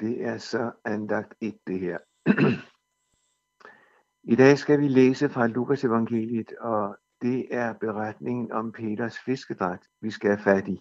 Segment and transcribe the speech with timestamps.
[0.00, 1.98] Det er så andagt et det her.
[4.32, 9.80] I dag skal vi læse fra Lukas evangeliet, og det er beretningen om Peters fiskedræt,
[10.00, 10.80] vi skal have fat i.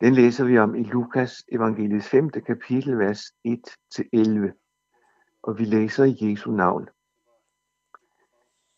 [0.00, 2.30] Den læser vi om i Lukas evangeliets 5.
[2.30, 6.88] kapitel, vers 1-11, og vi læser i Jesu navn.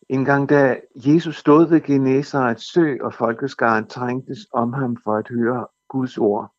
[0.09, 5.29] En gang da Jesus stod ved Genesarets sø, og folkeskaren trængtes om ham for at
[5.29, 6.56] høre Guds ord,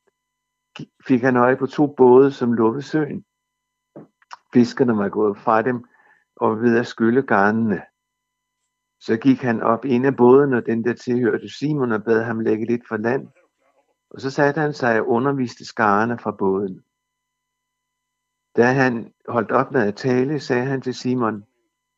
[1.07, 3.25] fik han øje på to både, som lå ved søen.
[4.53, 5.85] Fiskerne var gået fra dem
[6.35, 7.81] og ved at skylle garnene.
[8.99, 12.39] Så gik han op en af båden, og den der tilhørte Simon, og bad ham
[12.39, 13.27] lægge lidt for land.
[14.09, 16.83] Og så satte han sig og underviste skarne fra båden.
[18.55, 21.43] Da han holdt op med at tale, sagde han til Simon,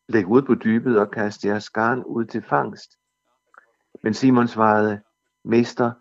[0.09, 2.97] Læg ud på dybet og kast jeres garn ud til fangst.
[4.03, 5.01] Men Simon svarede,
[5.43, 5.91] Mester,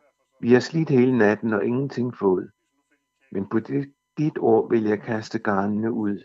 [0.41, 2.51] vi har slidt hele natten og ingenting fået.
[3.33, 6.25] Men på det, dit ord vil jeg kaste garnene ud.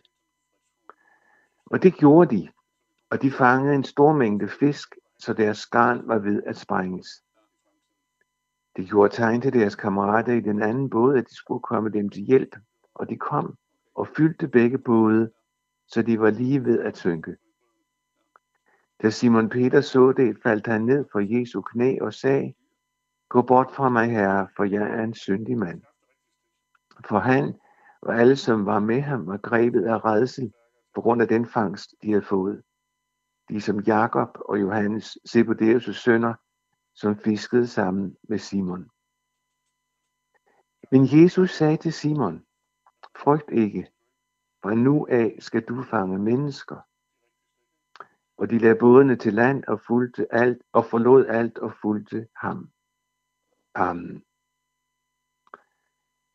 [1.66, 2.50] Og det gjorde de,
[3.10, 7.08] og de fangede en stor mængde fisk, så deres garn var ved at sprænges.
[8.78, 12.10] De gjorde tegn til deres kammerater i den anden båd, at de skulle komme dem
[12.10, 12.56] til hjælp,
[12.96, 13.58] og de kom
[13.96, 15.32] og fyldte begge både,
[15.88, 17.36] så de var lige ved at synke.
[19.02, 22.54] Da Simon Peter så det, faldt han ned for Jesu knæ og sagde,
[23.30, 25.82] Gå bort fra mig, herre, for jeg er en syndig mand.
[27.06, 27.60] For han
[28.02, 30.54] og alle, som var med ham, var grebet af redsel
[30.96, 32.64] på grund af den fangst, de havde fået.
[33.50, 36.34] De som Jakob og Johannes, Zebedeus' sønner,
[36.96, 38.90] som fiskede sammen med Simon.
[40.92, 42.46] Men Jesus sagde til Simon,
[43.18, 43.92] frygt ikke,
[44.62, 46.78] for nu af skal du fange mennesker.
[48.38, 52.70] Og de lagde bådene til land og, fulgte alt, og forlod alt og fulgte ham.
[53.76, 54.24] Amen.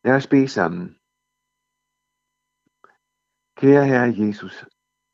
[0.08, 0.98] Lad os bede sammen.
[3.56, 4.66] Kære Herre Jesus,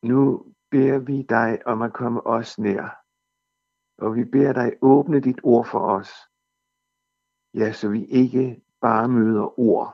[0.03, 2.87] nu beder vi dig om at komme os nær.
[3.99, 6.11] Og vi beder dig åbne dit ord for os.
[7.55, 9.89] Ja, så vi ikke bare møder ord.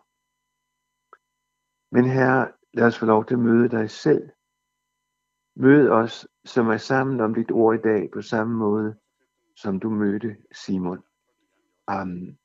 [1.94, 4.30] Men Herre, lad os få lov til at møde dig selv.
[5.56, 8.98] Mød os, som er sammen om dit ord i dag, på samme måde,
[9.56, 11.02] som du mødte Simon.
[11.86, 12.39] Amen.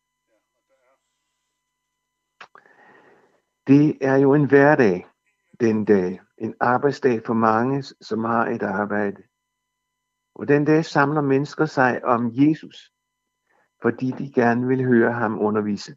[3.68, 5.08] Det er jo en hverdag
[5.59, 6.22] den dag.
[6.38, 9.24] En arbejdsdag for mange, som har et arbejde.
[10.36, 12.92] Og den dag samler mennesker sig om Jesus,
[13.81, 15.96] fordi de gerne vil høre ham undervise.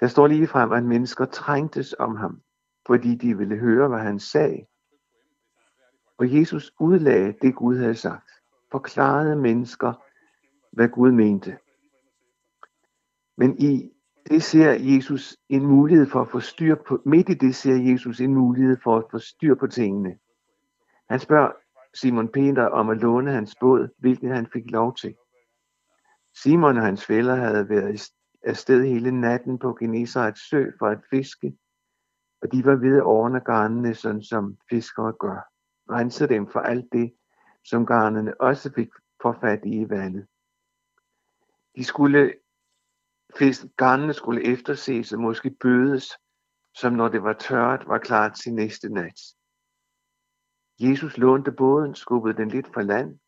[0.00, 2.42] Der står lige frem, at mennesker trængtes om ham,
[2.86, 4.66] fordi de ville høre, hvad han sagde.
[6.18, 8.30] Og Jesus udlagde det, Gud havde sagt,
[8.70, 9.92] forklarede mennesker,
[10.72, 11.58] hvad Gud mente.
[13.36, 13.95] Men i
[14.30, 18.20] det ser Jesus en mulighed for at få styr på, midt i det ser Jesus
[18.20, 20.18] en mulighed for at få styr på tingene.
[21.10, 21.52] Han spørger
[21.94, 25.14] Simon Peter om at låne hans båd, hvilket han fik lov til.
[26.42, 28.10] Simon og hans fæller havde været
[28.42, 31.56] afsted hele natten på Genesarets sø for at fiske,
[32.42, 35.48] og de var ved at ordne garnene, sådan som fiskere gør.
[35.90, 37.12] Rense dem for alt det,
[37.64, 38.88] som garnene også fik
[39.22, 40.26] forfat i i vandet.
[41.76, 42.32] De skulle
[43.76, 46.12] Garnene skulle efterses og måske bødes,
[46.74, 49.20] som når det var tørt, var klar til næste nat.
[50.80, 53.18] Jesus lånte båden, skubbede den lidt fra land,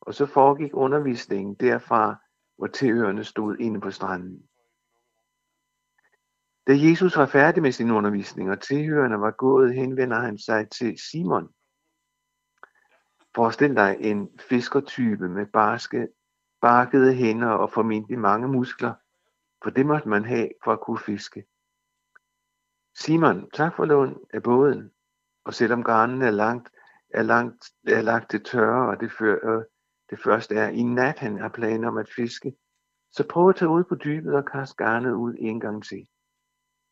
[0.00, 2.16] og så foregik undervisningen derfra,
[2.56, 4.48] hvor tilhørende stod inde på stranden.
[6.66, 10.98] Da Jesus var færdig med sin undervisning, og tilhørende var gået, henvender han sig til
[11.10, 11.48] Simon.
[13.34, 16.08] Forestil dig en fiskertype med barske,
[16.60, 18.94] barkede hænder og formentlig mange muskler,
[19.62, 21.44] for det måtte man have for at kunne fiske.
[22.98, 24.90] Simon, tak for lån af båden,
[25.44, 26.68] og selvom garnen er langt,
[27.10, 29.64] er, langt, er lagt til tørre, og det, før, øh,
[30.10, 32.54] det første er i nat, han har planer om at fiske,
[33.12, 36.08] så prøv at tage ud på dybet og kast garnet ud en gang til.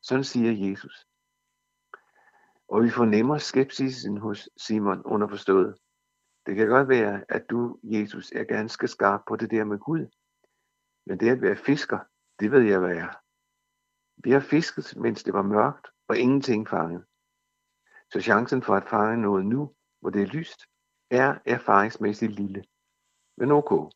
[0.02, 1.06] Sådan siger Jesus.
[2.68, 5.78] Og vi fornemmer skepsisen hos Simon underforstået.
[6.46, 10.06] Det kan godt være, at du, Jesus, er ganske skarp på det der med Gud.
[11.06, 11.98] Men det at være fisker,
[12.40, 13.20] det ved jeg, hvad er.
[14.24, 17.04] Vi har fisket, mens det var mørkt, og ingenting fanget.
[18.12, 20.60] Så chancen for at fange noget nu, hvor det er lyst,
[21.10, 22.64] er erfaringsmæssigt lille.
[23.36, 23.92] Men ok,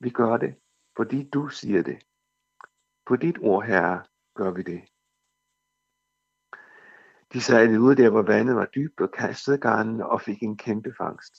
[0.00, 0.60] vi gør det,
[0.96, 2.06] fordi du siger det.
[3.06, 4.04] På dit ord, Herre,
[4.34, 4.82] gør vi det.
[7.32, 10.94] De sejlede ud der, hvor vandet var dybt og kastede garnen og fik en kæmpe
[10.98, 11.34] fangst.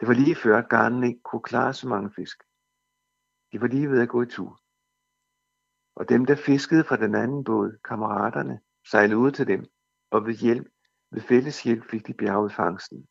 [0.00, 2.42] Det var lige før, at garnen ikke kunne klare så mange fisk.
[3.52, 4.61] De var lige ved at gå i tur.
[5.94, 8.60] Og dem, der fiskede fra den anden båd, kammeraterne,
[8.90, 9.64] sejlede ud til dem,
[10.10, 10.66] og ved hjælp,
[11.10, 13.08] ved fælles hjælp fik de bjerget fangsten.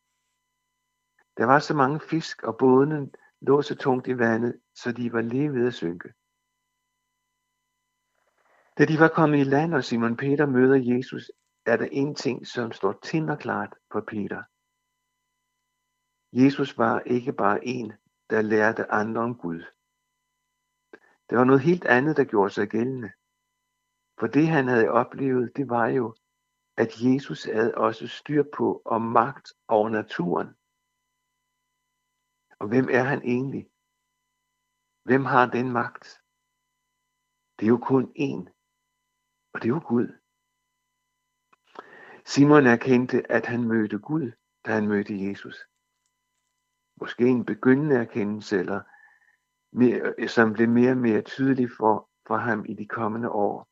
[1.38, 3.12] Der var så mange fisk, og bådene
[3.42, 6.14] lå så tungt i vandet, så de var lige ved at synke.
[8.78, 11.32] Da de var kommet i land, og Simon Peter møder Jesus,
[11.66, 14.44] er der en ting, som står tinderklart for Peter.
[16.34, 17.94] Jesus var ikke bare en,
[18.30, 19.64] der lærte andre om Gud.
[21.32, 23.12] Det var noget helt andet, der gjorde sig gældende.
[24.20, 26.16] For det han havde oplevet, det var jo,
[26.78, 30.48] at Jesus havde også styr på og magt over naturen.
[32.60, 33.66] Og hvem er han egentlig?
[35.04, 36.06] Hvem har den magt?
[37.60, 38.44] Det er jo kun én,
[39.54, 40.08] og det er jo Gud.
[42.26, 44.32] Simon erkendte, at han mødte Gud,
[44.66, 45.58] da han mødte Jesus.
[47.02, 48.82] Måske en begyndende erkendelse, eller
[49.74, 53.68] mere, øh, som blev mere og mere tydelig for, for ham i de kommende år.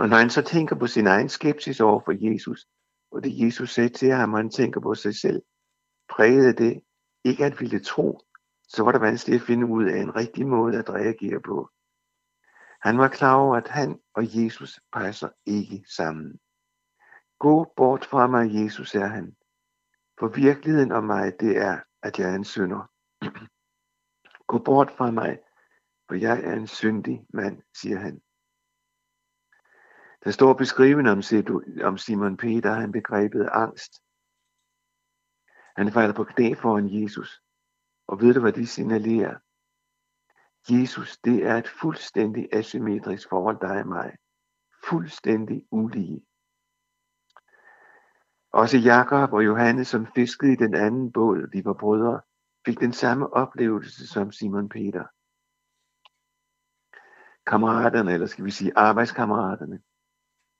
[0.00, 2.66] Og når han så tænker på sin egen skepsis over for Jesus,
[3.10, 5.42] og det Jesus sagde til ham, og han tænker på sig selv,
[6.08, 6.82] prægede det
[7.24, 8.20] ikke at ville tro,
[8.68, 11.70] så var det vanskeligt at finde ud af en rigtig måde at reagere på.
[12.82, 16.38] Han var klar over, at han og Jesus passer ikke sammen.
[17.38, 19.36] Gå bort fra mig, Jesus, er han.
[20.18, 22.90] For virkeligheden om mig, det er, at jeg er en synder.
[24.50, 25.38] Gå bort fra mig,
[26.08, 28.14] for jeg er en syndig mand, siger han.
[30.24, 31.22] Der står beskrivende om,
[31.88, 33.92] om Simon Peter, han begrebet angst.
[35.76, 37.42] Han falder på knæ foran Jesus,
[38.06, 39.38] og ved du, hvad de signalerer?
[40.70, 44.16] Jesus, det er et fuldstændig asymmetrisk forhold, dig og mig.
[44.88, 46.26] Fuldstændig ulige.
[48.52, 52.20] Også Jakob og Johannes, som fiskede i den anden båd, de var brødre,
[52.66, 55.04] fik den samme oplevelse som Simon Peter.
[57.46, 59.82] Kammeraterne, eller skal vi sige arbejdskammeraterne,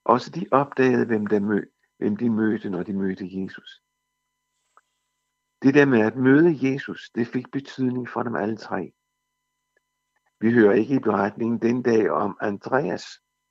[0.04, 1.66] også de opdagede, hvem, der mød,
[1.98, 3.82] hvem de mødte, når de mødte Jesus.
[5.62, 8.92] Det der med at møde Jesus, det fik betydning for dem alle tre.
[10.40, 13.04] Vi hører ikke i beretningen den dag om Andreas,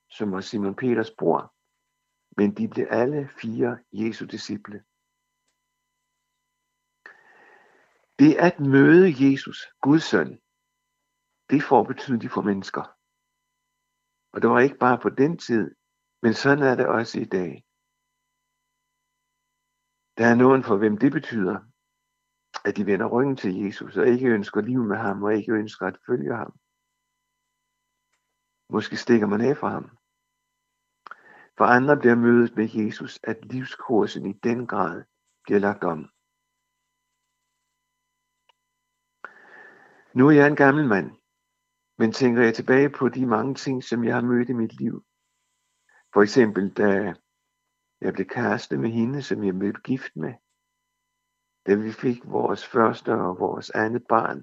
[0.10, 1.54] som var Simon Peters bror,
[2.38, 4.84] men de blev alle fire Jesu disciple.
[8.19, 10.31] Det at møde Jesus, Guds søn,
[11.50, 12.86] det får betydning for mennesker.
[14.33, 15.75] Og det var ikke bare på den tid,
[16.24, 17.51] men sådan er det også i dag.
[20.18, 21.57] Der er nogen for hvem det betyder,
[22.68, 25.86] at de vender ryggen til Jesus og ikke ønsker liv med ham og ikke ønsker
[25.88, 26.51] at følge ham.
[28.69, 29.98] Måske stikker man af fra ham.
[31.57, 35.04] For andre bliver mødet med Jesus, at livskursen i den grad
[35.44, 36.10] bliver lagt om.
[40.19, 41.12] Nu er jeg en gammel mand,
[41.98, 45.06] men tænker jeg tilbage på de mange ting, som jeg har mødt i mit liv.
[46.13, 47.13] For eksempel, da
[48.01, 50.33] jeg blev kæreste med hende, som jeg blev gift med.
[51.66, 54.39] Da vi fik vores første og vores andet barn.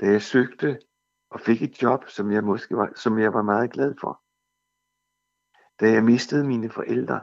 [0.00, 0.80] Da jeg søgte
[1.30, 4.12] og fik et job, som jeg, måske var, som jeg var meget glad for.
[5.80, 7.18] Da jeg mistede mine forældre.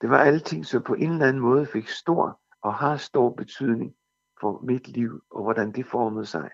[0.00, 3.34] Det var alle ting, som på en eller anden måde fik stor og har stor
[3.34, 3.96] betydning
[4.40, 6.50] for mit liv og hvordan det formede sig.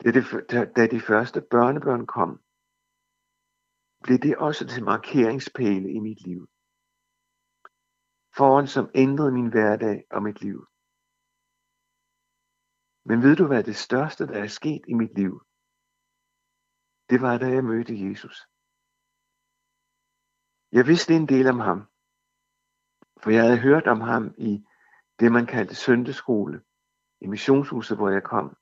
[0.00, 0.24] Da, det,
[0.76, 2.30] da de første børnebørn kom,
[4.04, 6.42] blev det også til markeringspæle i mit liv.
[8.36, 10.58] Foran som ændrede min hverdag og mit liv.
[13.08, 15.32] Men ved du hvad det største, der er sket i mit liv?
[17.10, 18.36] Det var, da jeg mødte Jesus.
[20.72, 21.78] Jeg vidste en del om ham,
[23.22, 24.64] for jeg havde hørt om ham i
[25.20, 26.62] det, man kaldte søndeskole,
[27.20, 28.56] i missionshuset, hvor jeg kom.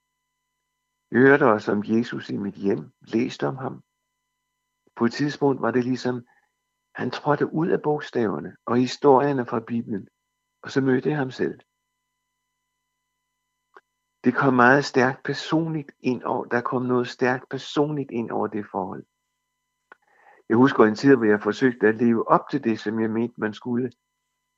[1.11, 3.83] Jeg hørte også om Jesus i mit hjem, læste om ham.
[4.97, 6.27] På et tidspunkt var det ligesom,
[6.95, 10.09] han trådte ud af bogstaverne og historierne fra Bibelen,
[10.63, 11.61] og så mødte jeg ham selv.
[14.25, 18.67] Det kom meget stærkt personligt ind over, der kom noget stærkt personligt ind over det
[18.71, 19.05] forhold.
[20.49, 23.41] Jeg husker en tid, hvor jeg forsøgte at leve op til det, som jeg mente,
[23.41, 23.93] man skulle,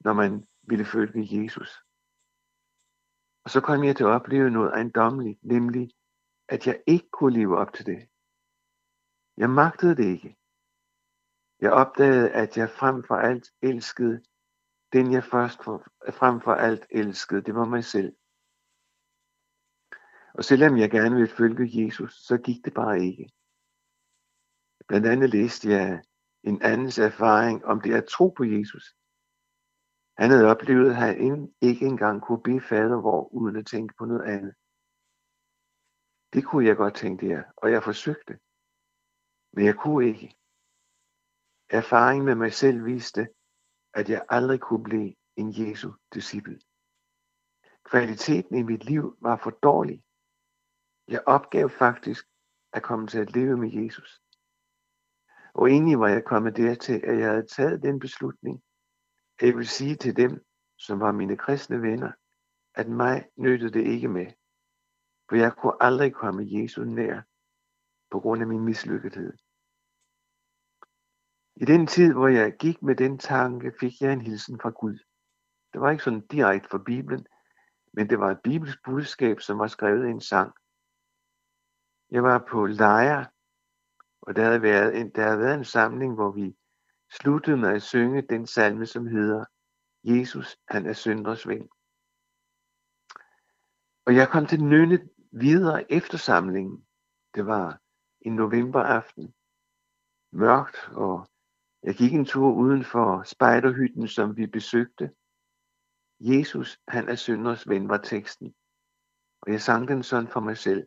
[0.00, 1.88] når man ville følge Jesus.
[3.48, 5.90] Og så kom jeg til at opleve noget ejendommeligt, nemlig
[6.48, 8.08] at jeg ikke kunne leve op til det.
[9.36, 10.36] Jeg magtede det ikke.
[11.60, 14.22] Jeg opdagede, at jeg frem for alt elskede
[14.92, 15.78] den, jeg først for,
[16.10, 17.42] frem for alt elskede.
[17.42, 18.16] Det var mig selv.
[20.34, 23.30] Og selvom jeg gerne ville følge Jesus, så gik det bare ikke.
[24.88, 26.02] Blandt andet læste jeg
[26.44, 28.97] en andens erfaring om det at tro på Jesus.
[30.18, 34.04] Han havde oplevet, at han ikke engang kunne bede fader hvor uden at tænke på
[34.04, 34.54] noget andet.
[36.32, 38.38] Det kunne jeg godt tænke, der, og jeg forsøgte.
[39.52, 40.37] Men jeg kunne ikke.
[41.70, 43.28] Erfaringen med mig selv viste,
[43.94, 46.60] at jeg aldrig kunne blive en Jesu disciple.
[47.84, 50.02] Kvaliteten i mit liv var for dårlig.
[51.08, 52.25] Jeg opgav faktisk
[52.72, 54.22] at komme til at leve med Jesus.
[55.54, 58.62] Og egentlig var jeg kommet dertil, at jeg havde taget den beslutning,
[59.47, 60.45] jeg vil sige til dem,
[60.78, 62.12] som var mine kristne venner,
[62.75, 64.26] at mig nødte det ikke med.
[65.28, 67.23] For jeg kunne aldrig komme Jesus nær
[68.11, 69.33] på grund af min mislykkethed.
[71.57, 74.99] I den tid, hvor jeg gik med den tanke, fik jeg en hilsen fra Gud.
[75.73, 77.26] Det var ikke sådan direkte fra Bibelen,
[77.92, 80.52] men det var et bibelsk budskab, som var skrevet i en sang.
[82.11, 83.25] Jeg var på lejr,
[84.21, 86.57] og der havde, været en, der havde været en samling, hvor vi
[87.10, 89.44] sluttede med at synge den salme, som hedder
[90.04, 91.68] Jesus, han er synders ven.
[94.06, 96.86] Og jeg kom til nynne videre efter samlingen.
[97.34, 97.80] Det var
[98.20, 99.34] en novemberaften.
[100.32, 101.28] Mørkt, og
[101.82, 105.10] jeg gik en tur uden for spejderhytten, som vi besøgte.
[106.20, 108.54] Jesus, han er synders ven, var teksten.
[109.42, 110.86] Og jeg sang den sådan for mig selv.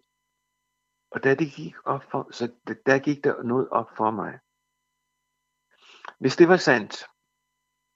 [1.11, 2.51] Og da det gik op for, så
[2.85, 4.39] da gik der noget op for mig.
[6.21, 6.93] Hvis det var sandt,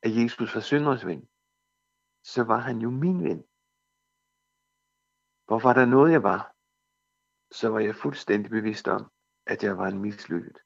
[0.05, 1.21] at Jesus var synders ven,
[2.33, 3.41] så var han jo min ven.
[5.47, 6.41] Hvor var der noget, jeg var,
[7.59, 9.11] så var jeg fuldstændig bevidst om,
[9.45, 10.57] at jeg var en mislykket.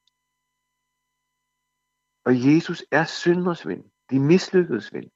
[2.28, 5.10] Og Jesus er synders ven, de mislykkedes ven.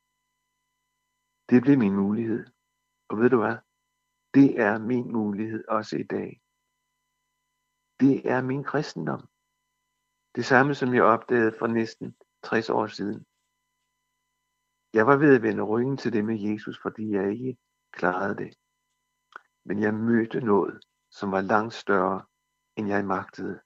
[1.50, 2.46] Det blev min mulighed.
[3.10, 3.58] Og ved du hvad?
[4.34, 6.42] Det er min mulighed også i dag.
[8.00, 9.24] Det er min kristendom.
[10.36, 13.26] Det samme som jeg opdagede for næsten 60 år siden.
[14.94, 17.58] Jeg var ved at vende ryggen til det med Jesus, fordi jeg ikke
[17.92, 18.54] klarede det.
[19.66, 20.80] Men jeg mødte noget,
[21.12, 22.26] som var langt større,
[22.78, 23.60] end jeg magtede.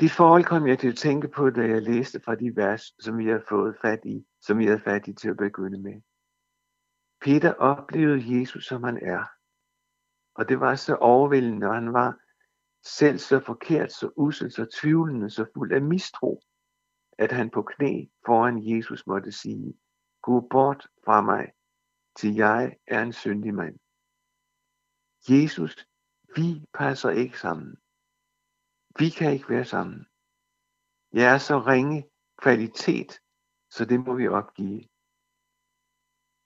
[0.00, 3.18] Det forhold kom jeg til at tænke på, da jeg læste fra de vers, som
[3.18, 6.00] vi har fået fat i, som vi havde fat i til at begynde med.
[7.20, 9.24] Peter oplevede Jesus, som han er.
[10.34, 12.20] Og det var så overvældende, og han var
[12.84, 16.42] selv så forkert, så usel, så tvivlende, så fuld af mistro,
[17.18, 19.78] at han på knæ foran Jesus måtte sige,
[20.22, 21.52] gå bort fra mig,
[22.16, 23.78] til jeg er en syndig mand.
[25.28, 25.86] Jesus,
[26.36, 27.76] vi passer ikke sammen.
[28.98, 30.06] Vi kan ikke være sammen.
[31.12, 32.10] Jeg er så ringe
[32.42, 33.20] kvalitet,
[33.70, 34.88] så det må vi opgive.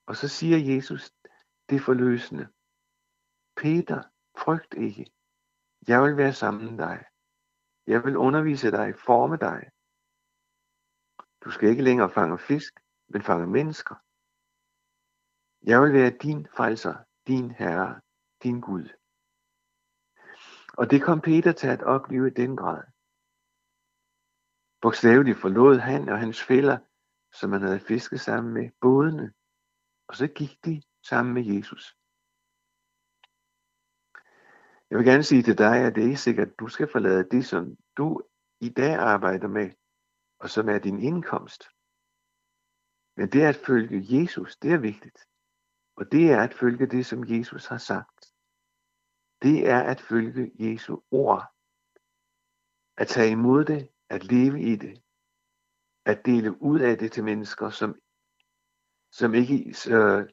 [0.06, 1.12] Og så siger Jesus
[1.70, 2.48] det forløsende.
[3.56, 4.02] Peter,
[4.38, 5.06] frygt ikke.
[5.88, 7.04] Jeg vil være sammen med dig.
[7.86, 9.60] Jeg vil undervise dig, forme dig.
[11.44, 12.72] Du skal ikke længere fange fisk,
[13.08, 13.94] men fange mennesker.
[15.70, 16.94] Jeg vil være din frelser,
[17.26, 18.00] din herre,
[18.42, 18.86] din Gud.
[20.78, 22.82] Og det kom Peter til at opleve i den grad.
[24.80, 26.78] Bogstaveligt forlod han og hans fælder,
[27.32, 29.32] som han havde fisket sammen med, bådene,
[30.08, 31.96] og så gik de sammen med Jesus.
[34.92, 37.28] Jeg vil gerne sige til dig, at det er ikke sikkert, at du skal forlade
[37.30, 38.22] det, som du
[38.61, 39.70] i dag arbejder med,
[40.38, 41.62] og som er din indkomst.
[43.16, 45.18] Men det at følge Jesus, det er vigtigt.
[45.96, 48.32] Og det er at følge det, som Jesus har sagt
[49.42, 51.52] det er at følge Jesu ord.
[52.96, 55.02] At tage imod det, at leve i det,
[56.04, 57.94] at dele ud af det til mennesker, som,
[59.12, 60.26] som ikke, så,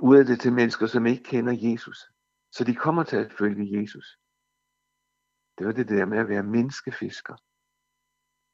[0.00, 2.13] ud af det til mennesker, som ikke kender Jesus.
[2.54, 4.18] Så de kommer til at følge Jesus.
[5.58, 7.36] Det var det der med at være menneskefisker.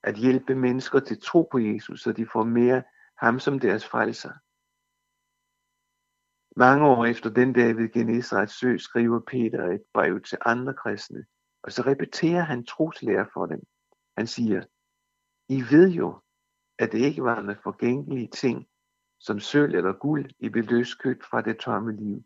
[0.03, 2.83] At hjælpe mennesker til tro på Jesus, så de får mere
[3.19, 4.33] ham som deres frelser.
[6.57, 11.27] Mange år efter den dag ved Genesarets sø skriver Peter et brev til andre kristne,
[11.63, 13.63] og så repeterer han troslærer for dem.
[14.17, 14.65] Han siger,
[15.49, 16.21] I ved jo,
[16.79, 18.69] at det ikke var med forgængelige ting,
[19.19, 22.25] som sølv eller guld, I blev løskøbt fra det tomme liv,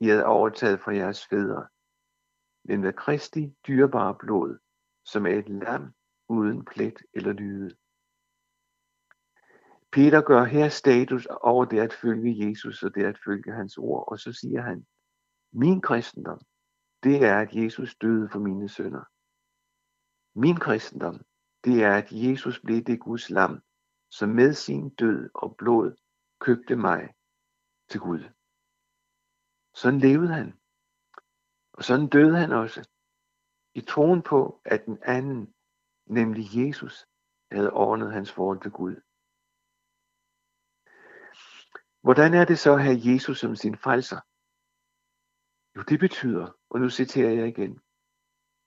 [0.00, 1.66] i havde overtaget fra jeres fædre,
[2.64, 4.58] men med Kristi dyrebare blod,
[5.04, 5.94] som er et lam
[6.28, 7.76] uden plet eller lyde.
[9.92, 14.04] Peter gør her status over det at følge Jesus og det at følge hans ord,
[14.08, 14.86] og så siger han,
[15.52, 16.40] min kristendom,
[17.02, 19.04] det er, at Jesus døde for mine sønder.
[20.38, 21.20] Min kristendom,
[21.64, 23.60] det er, at Jesus blev det Guds lam,
[24.10, 25.96] som med sin død og blod
[26.40, 27.14] købte mig
[27.90, 28.35] til Gud.
[29.76, 30.58] Sådan levede han.
[31.72, 32.88] Og sådan døde han også.
[33.74, 35.54] I troen på, at den anden,
[36.06, 37.06] nemlig Jesus,
[37.52, 38.96] havde ordnet hans forhold til Gud.
[42.00, 44.20] Hvordan er det så at have Jesus som sin frelser?
[45.76, 47.80] Jo, det betyder, og nu citerer jeg igen,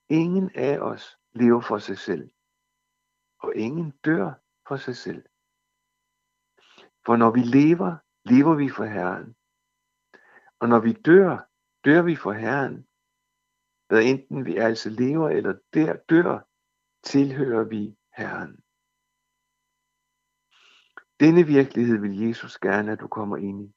[0.09, 2.31] ingen af os lever for sig selv,
[3.39, 4.33] og ingen dør
[4.67, 5.23] for sig selv.
[7.05, 9.38] For når vi lever, lever vi for Herren.
[10.59, 11.49] Og når vi dør,
[11.85, 12.87] dør vi for Herren.
[13.87, 16.39] Hvad enten vi altså lever eller der dør,
[17.03, 18.63] tilhører vi Herren.
[21.19, 23.75] Denne virkelighed vil Jesus gerne, at du kommer ind i.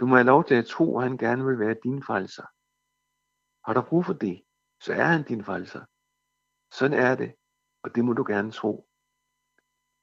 [0.00, 2.46] Du må have lov til at tro, at han gerne vil være din frelser.
[3.66, 4.44] Har du brug for det,
[4.80, 5.84] så er han din frelser.
[6.72, 7.34] Sådan er det,
[7.82, 8.88] og det må du gerne tro.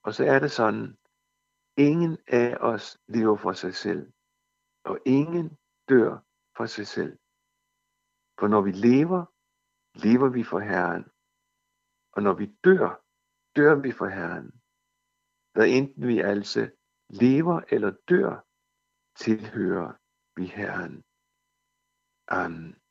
[0.03, 0.97] Og så er det sådan,
[1.77, 4.13] ingen af os lever for sig selv,
[4.85, 5.57] og ingen
[5.89, 6.17] dør
[6.57, 7.17] for sig selv.
[8.39, 9.21] For når vi lever,
[10.05, 11.03] lever vi for Herren.
[12.15, 12.89] Og når vi dør,
[13.55, 14.51] dør vi for Herren.
[15.53, 16.71] Hvad enten vi altså
[17.09, 18.33] lever eller dør,
[19.23, 19.93] tilhører
[20.35, 21.03] vi Herren.
[22.27, 22.82] Amen.